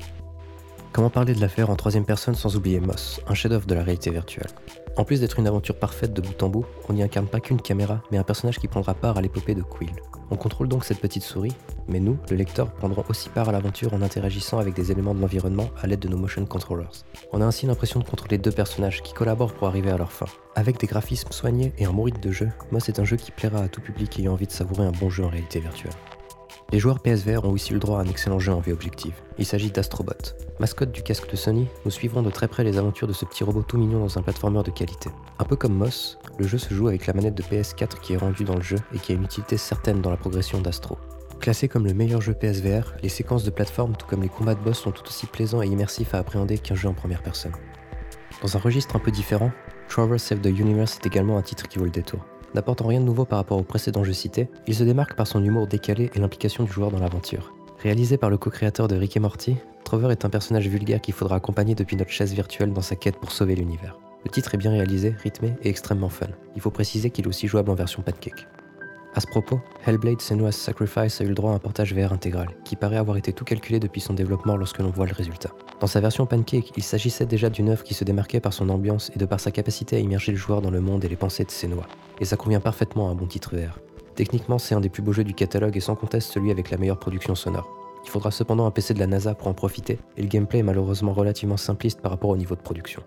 Comment 0.91 1.11
parler 1.11 1.35
de 1.35 1.41
l'affaire 1.41 1.69
en 1.69 1.75
troisième 1.75 2.03
personne 2.03 2.33
sans 2.33 2.55
oublier 2.55 2.79
Moss, 2.79 3.21
un 3.27 3.35
chef-d'œuvre 3.35 3.67
de 3.67 3.75
la 3.75 3.83
réalité 3.83 4.09
virtuelle 4.09 4.49
En 4.97 5.03
plus 5.03 5.19
d'être 5.19 5.37
une 5.37 5.45
aventure 5.45 5.75
parfaite 5.75 6.13
de 6.13 6.21
bout 6.21 6.41
en 6.41 6.49
bout, 6.49 6.65
on 6.89 6.93
n'y 6.93 7.03
incarne 7.03 7.27
pas 7.27 7.39
qu'une 7.39 7.61
caméra, 7.61 8.01
mais 8.11 8.17
un 8.17 8.23
personnage 8.23 8.57
qui 8.57 8.67
prendra 8.67 8.95
part 8.95 9.15
à 9.15 9.21
l'épopée 9.21 9.53
de 9.53 9.61
Quill. 9.61 9.91
On 10.31 10.35
contrôle 10.35 10.67
donc 10.67 10.85
cette 10.85 10.99
petite 10.99 11.21
souris, 11.21 11.53
mais 11.87 11.99
nous, 11.99 12.17
le 12.31 12.35
lecteur, 12.35 12.71
prendrons 12.71 13.03
aussi 13.07 13.29
part 13.29 13.49
à 13.49 13.51
l'aventure 13.51 13.93
en 13.93 14.01
interagissant 14.01 14.57
avec 14.57 14.73
des 14.73 14.91
éléments 14.91 15.13
de 15.13 15.21
l'environnement 15.21 15.69
à 15.79 15.85
l'aide 15.85 15.99
de 15.99 16.07
nos 16.07 16.17
motion 16.17 16.45
controllers. 16.47 17.05
On 17.31 17.41
a 17.41 17.45
ainsi 17.45 17.67
l'impression 17.67 17.99
de 17.99 18.05
contrôler 18.05 18.39
deux 18.39 18.51
personnages 18.51 19.03
qui 19.03 19.13
collaborent 19.13 19.53
pour 19.53 19.67
arriver 19.67 19.91
à 19.91 19.97
leur 19.97 20.11
fin. 20.11 20.27
Avec 20.55 20.79
des 20.79 20.87
graphismes 20.87 21.31
soignés 21.31 21.71
et 21.77 21.85
un 21.85 21.93
rythme 21.95 22.19
de 22.19 22.31
jeu, 22.31 22.49
Moss 22.71 22.89
est 22.89 22.99
un 22.99 23.05
jeu 23.05 23.15
qui 23.15 23.31
plaira 23.31 23.59
à 23.59 23.67
tout 23.67 23.81
public 23.81 24.17
ayant 24.17 24.33
envie 24.33 24.47
de 24.47 24.51
savourer 24.51 24.85
un 24.85 24.91
bon 24.91 25.11
jeu 25.11 25.23
en 25.23 25.29
réalité 25.29 25.59
virtuelle. 25.59 25.93
Les 26.71 26.77
joueurs 26.77 26.99
PSVR 26.99 27.45
ont 27.45 27.51
aussi 27.51 27.73
le 27.73 27.79
droit 27.79 27.97
à 27.97 28.03
un 28.03 28.07
excellent 28.07 28.37
jeu 28.37 28.53
en 28.53 28.59
vue 28.59 28.73
objective. 28.73 29.15
Il 29.39 29.45
s'agit 29.45 29.71
d'Astrobot. 29.71 30.35
Mascotte 30.59 30.91
du 30.91 31.01
casque 31.01 31.31
de 31.31 31.35
Sony, 31.35 31.67
nous 31.83 31.89
suivrons 31.89 32.21
de 32.21 32.29
très 32.29 32.47
près 32.47 32.63
les 32.63 32.77
aventures 32.77 33.07
de 33.07 33.13
ce 33.13 33.25
petit 33.25 33.43
robot 33.43 33.63
tout 33.63 33.79
mignon 33.79 33.99
dans 33.99 34.19
un 34.19 34.21
platformer 34.21 34.61
de 34.61 34.69
qualité. 34.69 35.09
Un 35.39 35.45
peu 35.45 35.55
comme 35.55 35.73
Moss, 35.73 36.19
le 36.37 36.45
jeu 36.45 36.59
se 36.59 36.71
joue 36.71 36.87
avec 36.87 37.07
la 37.07 37.13
manette 37.13 37.33
de 37.33 37.41
PS4 37.41 37.99
qui 38.01 38.13
est 38.13 38.17
rendue 38.17 38.43
dans 38.43 38.55
le 38.55 38.61
jeu 38.61 38.77
et 38.93 38.99
qui 38.99 39.13
a 39.13 39.15
une 39.15 39.23
utilité 39.23 39.57
certaine 39.57 40.01
dans 40.01 40.11
la 40.11 40.17
progression 40.17 40.61
d'Astro. 40.61 40.99
Classé 41.39 41.67
comme 41.67 41.87
le 41.87 41.95
meilleur 41.95 42.21
jeu 42.21 42.35
PSVR, 42.35 42.93
les 43.01 43.09
séquences 43.09 43.43
de 43.43 43.49
plateforme 43.49 43.95
tout 43.95 44.05
comme 44.05 44.21
les 44.21 44.29
combats 44.29 44.55
de 44.55 44.63
boss 44.63 44.77
sont 44.77 44.91
tout 44.91 45.07
aussi 45.07 45.25
plaisants 45.25 45.63
et 45.63 45.67
immersifs 45.67 46.13
à 46.13 46.19
appréhender 46.19 46.59
qu'un 46.59 46.75
jeu 46.75 46.87
en 46.87 46.93
première 46.93 47.23
personne. 47.23 47.53
Dans 48.43 48.57
un 48.57 48.59
registre 48.59 48.95
un 48.95 48.99
peu 48.99 49.09
différent, 49.09 49.51
Trover 49.87 50.19
Save 50.19 50.41
the 50.41 50.47
Universe 50.47 50.99
est 51.01 51.07
également 51.07 51.39
un 51.39 51.41
titre 51.41 51.67
qui 51.67 51.79
vaut 51.79 51.85
le 51.85 51.91
détour. 51.91 52.19
N'apportant 52.55 52.87
rien 52.87 52.99
de 52.99 53.05
nouveau 53.05 53.25
par 53.25 53.37
rapport 53.37 53.57
aux 53.57 53.63
précédents 53.63 54.03
jeux 54.03 54.13
cités, 54.13 54.49
il 54.67 54.75
se 54.75 54.83
démarque 54.83 55.15
par 55.15 55.27
son 55.27 55.43
humour 55.43 55.67
décalé 55.67 56.09
et 56.13 56.19
l'implication 56.19 56.63
du 56.63 56.71
joueur 56.71 56.91
dans 56.91 56.99
l'aventure. 56.99 57.53
Réalisé 57.81 58.17
par 58.17 58.29
le 58.29 58.37
co-créateur 58.37 58.87
de 58.87 58.95
Rick 58.95 59.15
et 59.17 59.19
Morty, 59.19 59.55
Trover 59.83 60.11
est 60.11 60.25
un 60.25 60.29
personnage 60.29 60.67
vulgaire 60.67 61.01
qu'il 61.01 61.13
faudra 61.13 61.37
accompagner 61.37 61.75
depuis 61.75 61.95
notre 61.95 62.11
chaise 62.11 62.33
virtuelle 62.33 62.73
dans 62.73 62.81
sa 62.81 62.95
quête 62.95 63.17
pour 63.17 63.31
sauver 63.31 63.55
l'univers. 63.55 63.97
Le 64.25 64.31
titre 64.31 64.53
est 64.53 64.57
bien 64.57 64.71
réalisé, 64.71 65.15
rythmé 65.23 65.55
et 65.63 65.69
extrêmement 65.69 66.09
fun. 66.09 66.27
Il 66.55 66.61
faut 66.61 66.71
préciser 66.71 67.09
qu'il 67.09 67.25
est 67.25 67.29
aussi 67.29 67.47
jouable 67.47 67.71
en 67.71 67.75
version 67.75 68.01
pancake. 68.01 68.47
À 69.15 69.21
ce 69.21 69.27
propos, 69.27 69.59
Hellblade 69.85 70.21
Senua's 70.21 70.55
Sacrifice 70.55 71.19
a 71.19 71.23
eu 71.23 71.29
le 71.29 71.33
droit 71.33 71.51
à 71.51 71.55
un 71.55 71.59
portage 71.59 71.93
VR 71.95 72.13
intégral, 72.13 72.49
qui 72.63 72.75
paraît 72.75 72.97
avoir 72.97 73.17
été 73.17 73.33
tout 73.33 73.43
calculé 73.43 73.79
depuis 73.79 74.01
son 74.01 74.13
développement 74.13 74.55
lorsque 74.55 74.77
l'on 74.79 74.91
voit 74.91 75.07
le 75.07 75.13
résultat. 75.13 75.49
Dans 75.79 75.87
sa 75.87 75.99
version 75.99 76.27
pancake, 76.27 76.71
il 76.77 76.83
s'agissait 76.83 77.25
déjà 77.25 77.49
d'une 77.49 77.69
œuvre 77.69 77.83
qui 77.83 77.95
se 77.95 78.03
démarquait 78.03 78.39
par 78.39 78.53
son 78.53 78.69
ambiance 78.69 79.11
et 79.15 79.19
de 79.19 79.25
par 79.25 79.39
sa 79.39 79.49
capacité 79.49 79.95
à 79.95 79.99
immerger 79.99 80.31
le 80.31 80.37
joueur 80.37 80.61
dans 80.61 80.69
le 80.69 80.79
monde 80.79 81.03
et 81.05 81.09
les 81.09 81.15
pensées 81.15 81.43
de 81.43 81.51
Senua, 81.51 81.87
et 82.19 82.25
ça 82.25 82.37
convient 82.37 82.59
parfaitement 82.59 83.09
à 83.09 83.11
un 83.11 83.15
bon 83.15 83.25
titre 83.25 83.55
VR. 83.55 83.79
Techniquement, 84.13 84.59
c'est 84.59 84.75
un 84.75 84.81
des 84.81 84.89
plus 84.89 85.01
beaux 85.01 85.13
jeux 85.13 85.23
du 85.23 85.33
catalogue 85.33 85.75
et 85.75 85.79
sans 85.81 85.95
conteste 85.95 86.31
celui 86.31 86.51
avec 86.51 86.69
la 86.69 86.77
meilleure 86.77 86.99
production 86.99 87.33
sonore. 87.33 87.69
Il 88.05 88.09
faudra 88.09 88.29
cependant 88.29 88.67
un 88.67 88.71
PC 88.71 88.93
de 88.93 88.99
la 88.99 89.07
NASA 89.07 89.33
pour 89.33 89.47
en 89.47 89.53
profiter, 89.53 89.97
et 90.17 90.21
le 90.21 90.27
gameplay 90.27 90.59
est 90.59 90.63
malheureusement 90.63 91.13
relativement 91.13 91.57
simpliste 91.57 91.99
par 92.01 92.11
rapport 92.11 92.29
au 92.29 92.37
niveau 92.37 92.55
de 92.55 92.61
production. 92.61 93.01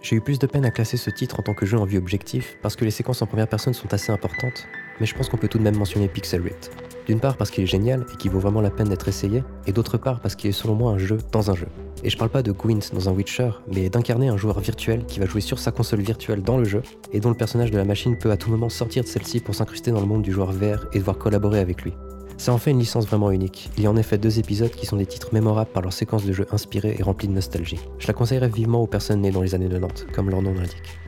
J'ai 0.00 0.16
eu 0.16 0.20
plus 0.20 0.38
de 0.38 0.46
peine 0.46 0.64
à 0.64 0.70
classer 0.70 0.96
ce 0.96 1.10
titre 1.10 1.40
en 1.40 1.42
tant 1.42 1.54
que 1.54 1.66
jeu 1.66 1.76
en 1.76 1.84
vue 1.84 1.98
objectif 1.98 2.56
parce 2.62 2.76
que 2.76 2.84
les 2.84 2.92
séquences 2.92 3.20
en 3.20 3.26
première 3.26 3.48
personne 3.48 3.74
sont 3.74 3.92
assez 3.92 4.12
importantes, 4.12 4.66
mais 5.00 5.06
je 5.06 5.14
pense 5.14 5.28
qu'on 5.28 5.36
peut 5.36 5.48
tout 5.48 5.58
de 5.58 5.62
même 5.62 5.76
mentionner 5.76 6.08
Pixel 6.08 6.42
Rift. 6.42 6.70
D'une 7.06 7.20
part 7.20 7.36
parce 7.36 7.50
qu'il 7.50 7.64
est 7.64 7.68
génial 7.68 8.04
et 8.12 8.16
qu'il 8.16 8.30
vaut 8.30 8.38
vraiment 8.38 8.60
la 8.60 8.70
peine 8.70 8.88
d'être 8.88 9.08
essayé, 9.08 9.42
et 9.66 9.72
d'autre 9.72 9.96
part 9.96 10.20
parce 10.20 10.34
qu'il 10.34 10.50
est 10.50 10.52
selon 10.52 10.74
moi 10.74 10.92
un 10.92 10.98
jeu 10.98 11.18
dans 11.32 11.50
un 11.50 11.54
jeu. 11.54 11.68
Et 12.04 12.10
je 12.10 12.18
parle 12.18 12.30
pas 12.30 12.42
de 12.42 12.52
Gwent 12.52 12.92
dans 12.92 13.08
un 13.08 13.12
Witcher, 13.12 13.50
mais 13.72 13.88
d'incarner 13.88 14.28
un 14.28 14.36
joueur 14.36 14.60
virtuel 14.60 15.04
qui 15.06 15.18
va 15.18 15.26
jouer 15.26 15.40
sur 15.40 15.58
sa 15.58 15.72
console 15.72 16.00
virtuelle 16.00 16.42
dans 16.42 16.58
le 16.58 16.64
jeu, 16.64 16.82
et 17.12 17.20
dont 17.20 17.30
le 17.30 17.34
personnage 17.34 17.70
de 17.70 17.78
la 17.78 17.84
machine 17.84 18.16
peut 18.18 18.30
à 18.30 18.36
tout 18.36 18.50
moment 18.50 18.68
sortir 18.68 19.02
de 19.02 19.08
celle-ci 19.08 19.40
pour 19.40 19.54
s'incruster 19.54 19.90
dans 19.90 20.00
le 20.00 20.06
monde 20.06 20.22
du 20.22 20.32
joueur 20.32 20.52
VR 20.52 20.86
et 20.92 20.98
devoir 20.98 21.18
collaborer 21.18 21.60
avec 21.60 21.82
lui. 21.82 21.94
Ça 22.36 22.52
en 22.52 22.58
fait 22.58 22.70
une 22.70 22.78
licence 22.78 23.06
vraiment 23.06 23.32
unique. 23.32 23.68
Il 23.76 23.82
y 23.82 23.86
a 23.86 23.90
en 23.90 23.96
effet 23.96 24.16
deux 24.16 24.38
épisodes 24.38 24.70
qui 24.70 24.86
sont 24.86 24.96
des 24.96 25.06
titres 25.06 25.30
mémorables 25.32 25.70
par 25.70 25.82
leur 25.82 25.92
séquence 25.92 26.24
de 26.24 26.32
jeu 26.32 26.46
inspirée 26.52 26.94
et 26.96 27.02
remplie 27.02 27.26
de 27.26 27.32
nostalgie. 27.32 27.80
Je 27.98 28.06
la 28.06 28.12
conseillerais 28.12 28.48
vivement 28.48 28.80
aux 28.80 28.86
personnes 28.86 29.22
nées 29.22 29.32
dans 29.32 29.42
les 29.42 29.56
années 29.56 29.68
90, 29.68 30.06
comme 30.14 30.30
leur 30.30 30.40
nom 30.40 30.54
l'indique. 30.54 30.98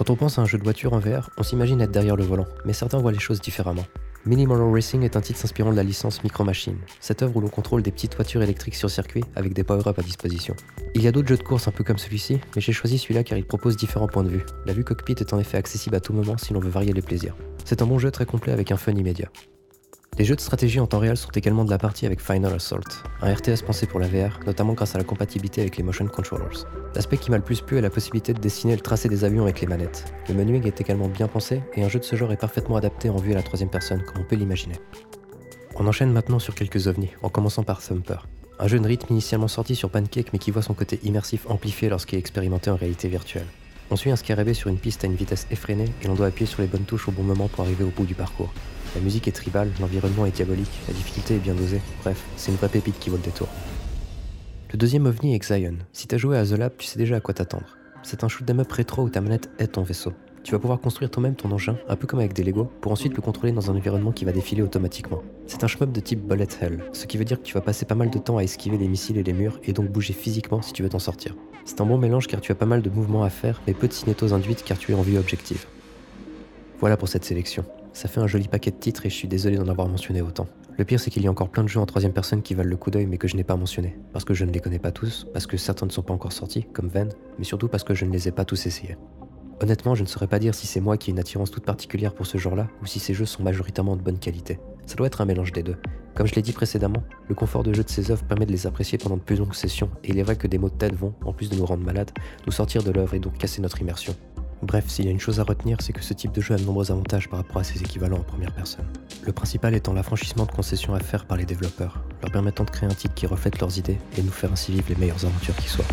Quand 0.00 0.08
on 0.08 0.16
pense 0.16 0.38
à 0.38 0.42
un 0.42 0.46
jeu 0.46 0.56
de 0.56 0.64
voiture 0.64 0.94
en 0.94 0.98
VR, 0.98 1.28
on 1.36 1.42
s'imagine 1.42 1.82
être 1.82 1.90
derrière 1.90 2.16
le 2.16 2.24
volant, 2.24 2.46
mais 2.64 2.72
certains 2.72 2.96
voient 2.96 3.12
les 3.12 3.18
choses 3.18 3.38
différemment. 3.38 3.84
Minimal 4.24 4.62
Racing 4.72 5.02
est 5.02 5.14
un 5.14 5.20
titre 5.20 5.38
s'inspirant 5.38 5.72
de 5.72 5.76
la 5.76 5.82
licence 5.82 6.24
Micro 6.24 6.42
Machine, 6.42 6.78
cette 7.00 7.20
œuvre 7.20 7.36
où 7.36 7.40
l'on 7.42 7.50
contrôle 7.50 7.82
des 7.82 7.90
petites 7.90 8.16
voitures 8.16 8.40
électriques 8.40 8.76
sur 8.76 8.88
circuit 8.88 9.22
avec 9.36 9.52
des 9.52 9.62
power-ups 9.62 9.98
à 9.98 10.02
disposition. 10.02 10.56
Il 10.94 11.02
y 11.02 11.06
a 11.06 11.12
d'autres 11.12 11.28
jeux 11.28 11.36
de 11.36 11.42
course 11.42 11.68
un 11.68 11.70
peu 11.70 11.84
comme 11.84 11.98
celui-ci, 11.98 12.40
mais 12.56 12.62
j'ai 12.62 12.72
choisi 12.72 12.96
celui-là 12.96 13.24
car 13.24 13.36
il 13.36 13.44
propose 13.44 13.76
différents 13.76 14.08
points 14.08 14.24
de 14.24 14.30
vue. 14.30 14.46
La 14.64 14.72
vue 14.72 14.84
cockpit 14.84 15.16
est 15.20 15.34
en 15.34 15.38
effet 15.38 15.58
accessible 15.58 15.96
à 15.96 16.00
tout 16.00 16.14
moment 16.14 16.38
si 16.38 16.54
l'on 16.54 16.60
veut 16.60 16.70
varier 16.70 16.94
les 16.94 17.02
plaisirs. 17.02 17.36
C'est 17.66 17.82
un 17.82 17.86
bon 17.86 17.98
jeu 17.98 18.10
très 18.10 18.24
complet 18.24 18.54
avec 18.54 18.72
un 18.72 18.78
fun 18.78 18.92
immédiat. 18.92 19.28
Les 20.18 20.24
jeux 20.24 20.36
de 20.36 20.40
stratégie 20.40 20.80
en 20.80 20.86
temps 20.86 20.98
réel 20.98 21.16
sont 21.16 21.30
également 21.30 21.64
de 21.64 21.70
la 21.70 21.78
partie 21.78 22.04
avec 22.04 22.20
Final 22.20 22.52
Assault, 22.52 22.80
un 23.22 23.32
RTS 23.32 23.62
pensé 23.64 23.86
pour 23.86 24.00
la 24.00 24.08
VR, 24.08 24.40
notamment 24.44 24.74
grâce 24.74 24.94
à 24.94 24.98
la 24.98 25.04
compatibilité 25.04 25.62
avec 25.62 25.76
les 25.76 25.82
motion 25.82 26.06
controllers. 26.08 26.66
L'aspect 26.94 27.16
qui 27.16 27.30
m'a 27.30 27.38
le 27.38 27.42
plus 27.42 27.62
plu 27.62 27.78
est 27.78 27.80
la 27.80 27.90
possibilité 27.90 28.34
de 28.34 28.40
dessiner 28.40 28.74
le 28.74 28.82
tracé 28.82 29.08
des 29.08 29.24
avions 29.24 29.44
avec 29.44 29.60
les 29.60 29.66
manettes. 29.66 30.12
Le 30.28 30.34
menuing 30.34 30.66
est 30.66 30.80
également 30.80 31.08
bien 31.08 31.26
pensé 31.26 31.62
et 31.74 31.82
un 31.82 31.88
jeu 31.88 32.00
de 32.00 32.04
ce 32.04 32.16
genre 32.16 32.32
est 32.32 32.36
parfaitement 32.36 32.76
adapté 32.76 33.08
en 33.08 33.16
vue 33.16 33.32
à 33.32 33.36
la 33.36 33.42
troisième 33.42 33.70
personne, 33.70 34.02
comme 34.02 34.22
on 34.22 34.24
peut 34.24 34.36
l'imaginer. 34.36 34.74
On 35.76 35.86
enchaîne 35.86 36.12
maintenant 36.12 36.38
sur 36.38 36.54
quelques 36.54 36.86
ovnis, 36.86 37.10
en 37.22 37.30
commençant 37.30 37.62
par 37.62 37.80
Thumper. 37.80 38.26
Un 38.58 38.68
jeu 38.68 38.78
de 38.78 38.86
rythme 38.86 39.14
initialement 39.14 39.48
sorti 39.48 39.74
sur 39.74 39.88
Pancake 39.88 40.34
mais 40.34 40.38
qui 40.38 40.50
voit 40.50 40.60
son 40.60 40.74
côté 40.74 41.00
immersif 41.02 41.46
amplifié 41.48 41.88
lorsqu'il 41.88 42.16
est 42.16 42.20
expérimenté 42.20 42.70
en 42.70 42.76
réalité 42.76 43.08
virtuelle. 43.08 43.46
On 43.90 43.96
suit 43.96 44.10
un 44.10 44.16
scarabée 44.16 44.54
sur 44.54 44.68
une 44.68 44.76
piste 44.76 45.02
à 45.04 45.06
une 45.06 45.14
vitesse 45.14 45.46
effrénée 45.50 45.88
et 46.02 46.08
l'on 46.08 46.14
doit 46.14 46.26
appuyer 46.26 46.46
sur 46.46 46.60
les 46.60 46.68
bonnes 46.68 46.84
touches 46.84 47.08
au 47.08 47.12
bon 47.12 47.22
moment 47.22 47.48
pour 47.48 47.64
arriver 47.64 47.84
au 47.84 47.90
bout 47.90 48.04
du 48.04 48.14
parcours. 48.14 48.52
La 48.94 49.00
musique 49.00 49.28
est 49.28 49.32
tribale, 49.32 49.70
l'environnement 49.80 50.26
est 50.26 50.34
diabolique, 50.34 50.70
la 50.88 50.94
difficulté 50.94 51.36
est 51.36 51.38
bien 51.38 51.54
dosée, 51.54 51.80
bref, 52.02 52.24
c'est 52.36 52.50
une 52.50 52.56
vraie 52.56 52.68
pépite 52.68 52.98
qui 52.98 53.08
vaut 53.08 53.16
le 53.16 53.22
détour. 53.22 53.46
Le 54.72 54.78
deuxième 54.78 55.06
ovni 55.06 55.34
est 55.34 55.38
Xion. 55.38 55.74
Si 55.92 56.08
t'as 56.08 56.16
joué 56.16 56.36
à 56.36 56.44
The 56.44 56.52
Lab, 56.52 56.72
tu 56.76 56.86
sais 56.86 56.98
déjà 56.98 57.16
à 57.16 57.20
quoi 57.20 57.34
t'attendre. 57.34 57.76
C'est 58.02 58.24
un 58.24 58.28
shoot 58.28 58.48
up 58.50 58.72
rétro 58.72 59.02
où 59.02 59.08
ta 59.08 59.20
manette 59.20 59.50
est 59.58 59.68
ton 59.68 59.82
vaisseau. 59.82 60.12
Tu 60.42 60.52
vas 60.52 60.58
pouvoir 60.58 60.80
construire 60.80 61.10
toi-même 61.10 61.34
ton 61.34 61.50
engin, 61.52 61.76
un 61.88 61.96
peu 61.96 62.06
comme 62.06 62.18
avec 62.18 62.32
des 62.32 62.42
Lego, 62.42 62.64
pour 62.80 62.90
ensuite 62.92 63.14
le 63.14 63.20
contrôler 63.20 63.52
dans 63.52 63.70
un 63.70 63.74
environnement 63.74 64.10
qui 64.10 64.24
va 64.24 64.32
défiler 64.32 64.62
automatiquement. 64.62 65.22
C'est 65.46 65.62
un 65.62 65.66
shmup 65.66 65.92
de 65.92 66.00
type 66.00 66.26
bullet 66.26 66.48
hell, 66.60 66.82
ce 66.92 67.06
qui 67.06 67.18
veut 67.18 67.24
dire 67.24 67.38
que 67.38 67.44
tu 67.44 67.54
vas 67.54 67.60
passer 67.60 67.84
pas 67.84 67.94
mal 67.94 68.10
de 68.10 68.18
temps 68.18 68.38
à 68.38 68.42
esquiver 68.42 68.78
les 68.78 68.88
missiles 68.88 69.18
et 69.18 69.22
les 69.22 69.34
murs, 69.34 69.60
et 69.64 69.72
donc 69.72 69.90
bouger 69.90 70.14
physiquement 70.14 70.62
si 70.62 70.72
tu 70.72 70.82
veux 70.82 70.88
t'en 70.88 70.98
sortir. 70.98 71.36
C'est 71.64 71.80
un 71.80 71.86
bon 71.86 71.98
mélange 71.98 72.26
car 72.26 72.40
tu 72.40 72.50
as 72.52 72.56
pas 72.56 72.66
mal 72.66 72.80
de 72.80 72.90
mouvements 72.90 73.22
à 73.22 73.30
faire, 73.30 73.60
mais 73.66 73.74
peu 73.74 73.86
de 73.86 73.92
cinétos 73.92 74.32
induites 74.32 74.64
car 74.64 74.78
tu 74.78 74.92
es 74.92 74.94
en 74.94 75.02
vue 75.02 75.18
objective. 75.18 75.66
Voilà 76.80 76.96
pour 76.96 77.08
cette 77.08 77.24
sélection. 77.24 77.64
Ça 77.92 78.08
fait 78.08 78.20
un 78.20 78.26
joli 78.26 78.48
paquet 78.48 78.70
de 78.70 78.76
titres 78.76 79.06
et 79.06 79.10
je 79.10 79.14
suis 79.14 79.28
désolé 79.28 79.56
d'en 79.56 79.68
avoir 79.68 79.88
mentionné 79.88 80.22
autant. 80.22 80.46
Le 80.78 80.84
pire, 80.84 81.00
c'est 81.00 81.10
qu'il 81.10 81.22
y 81.22 81.26
a 81.26 81.30
encore 81.30 81.50
plein 81.50 81.62
de 81.62 81.68
jeux 81.68 81.80
en 81.80 81.86
troisième 81.86 82.12
personne 82.12 82.40
qui 82.40 82.54
valent 82.54 82.70
le 82.70 82.76
coup 82.76 82.90
d'œil 82.90 83.06
mais 83.06 83.18
que 83.18 83.28
je 83.28 83.36
n'ai 83.36 83.44
pas 83.44 83.56
mentionné. 83.56 83.98
Parce 84.12 84.24
que 84.24 84.32
je 84.32 84.44
ne 84.44 84.52
les 84.52 84.60
connais 84.60 84.78
pas 84.78 84.92
tous, 84.92 85.26
parce 85.32 85.46
que 85.46 85.56
certains 85.56 85.86
ne 85.86 85.90
sont 85.90 86.02
pas 86.02 86.14
encore 86.14 86.32
sortis, 86.32 86.64
comme 86.72 86.88
Ven, 86.88 87.10
mais 87.38 87.44
surtout 87.44 87.68
parce 87.68 87.84
que 87.84 87.94
je 87.94 88.04
ne 88.04 88.12
les 88.12 88.28
ai 88.28 88.30
pas 88.30 88.44
tous 88.44 88.66
essayés. 88.66 88.96
Honnêtement, 89.62 89.94
je 89.94 90.02
ne 90.02 90.08
saurais 90.08 90.26
pas 90.26 90.38
dire 90.38 90.54
si 90.54 90.66
c'est 90.66 90.80
moi 90.80 90.96
qui 90.96 91.10
ai 91.10 91.12
une 91.12 91.18
attirance 91.18 91.50
toute 91.50 91.66
particulière 91.66 92.14
pour 92.14 92.26
ce 92.26 92.38
genre-là 92.38 92.68
ou 92.82 92.86
si 92.86 92.98
ces 92.98 93.12
jeux 93.12 93.26
sont 93.26 93.42
majoritairement 93.42 93.96
de 93.96 94.00
bonne 94.00 94.18
qualité. 94.18 94.58
Ça 94.86 94.94
doit 94.94 95.06
être 95.06 95.20
un 95.20 95.26
mélange 95.26 95.52
des 95.52 95.62
deux. 95.62 95.76
Comme 96.14 96.26
je 96.26 96.34
l'ai 96.34 96.42
dit 96.42 96.52
précédemment, 96.52 97.02
le 97.28 97.34
confort 97.34 97.62
de 97.62 97.72
jeu 97.74 97.84
de 97.84 97.90
ces 97.90 98.10
œuvres 98.10 98.24
permet 98.24 98.46
de 98.46 98.52
les 98.52 98.66
apprécier 98.66 98.96
pendant 98.96 99.16
de 99.16 99.22
plus 99.22 99.36
longues 99.36 99.54
sessions, 99.54 99.90
et 100.02 100.10
il 100.10 100.18
est 100.18 100.22
vrai 100.22 100.36
que 100.36 100.46
des 100.46 100.58
mots 100.58 100.70
de 100.70 100.74
tête 100.74 100.94
vont, 100.94 101.14
en 101.24 101.32
plus 101.32 101.50
de 101.50 101.56
nous 101.56 101.66
rendre 101.66 101.84
malades, 101.84 102.10
nous 102.46 102.52
sortir 102.52 102.82
de 102.82 102.90
l'œuvre 102.90 103.14
et 103.14 103.20
donc 103.20 103.36
casser 103.36 103.60
notre 103.60 103.80
immersion. 103.82 104.14
Bref, 104.62 104.88
s'il 104.88 105.06
y 105.06 105.08
a 105.08 105.10
une 105.10 105.20
chose 105.20 105.40
à 105.40 105.44
retenir, 105.44 105.78
c'est 105.80 105.92
que 105.92 106.02
ce 106.02 106.12
type 106.12 106.32
de 106.32 106.40
jeu 106.40 106.54
a 106.54 106.58
de 106.58 106.64
nombreux 106.64 106.90
avantages 106.90 107.28
par 107.28 107.38
rapport 107.38 107.58
à 107.58 107.64
ses 107.64 107.80
équivalents 107.80 108.18
en 108.18 108.22
première 108.22 108.52
personne. 108.52 108.84
Le 109.22 109.32
principal 109.32 109.74
étant 109.74 109.94
l'affranchissement 109.94 110.44
de 110.44 110.52
concessions 110.52 110.94
à 110.94 111.00
faire 111.00 111.24
par 111.24 111.38
les 111.38 111.46
développeurs, 111.46 112.02
leur 112.22 112.30
permettant 112.30 112.64
de 112.64 112.70
créer 112.70 112.88
un 112.88 112.94
titre 112.94 113.14
qui 113.14 113.26
reflète 113.26 113.58
leurs 113.60 113.78
idées 113.78 113.98
et 114.18 114.22
nous 114.22 114.30
faire 114.30 114.52
ainsi 114.52 114.72
vivre 114.72 114.86
les 114.90 114.96
meilleures 114.96 115.24
aventures 115.24 115.56
qui 115.56 115.68
soient. 115.68 115.84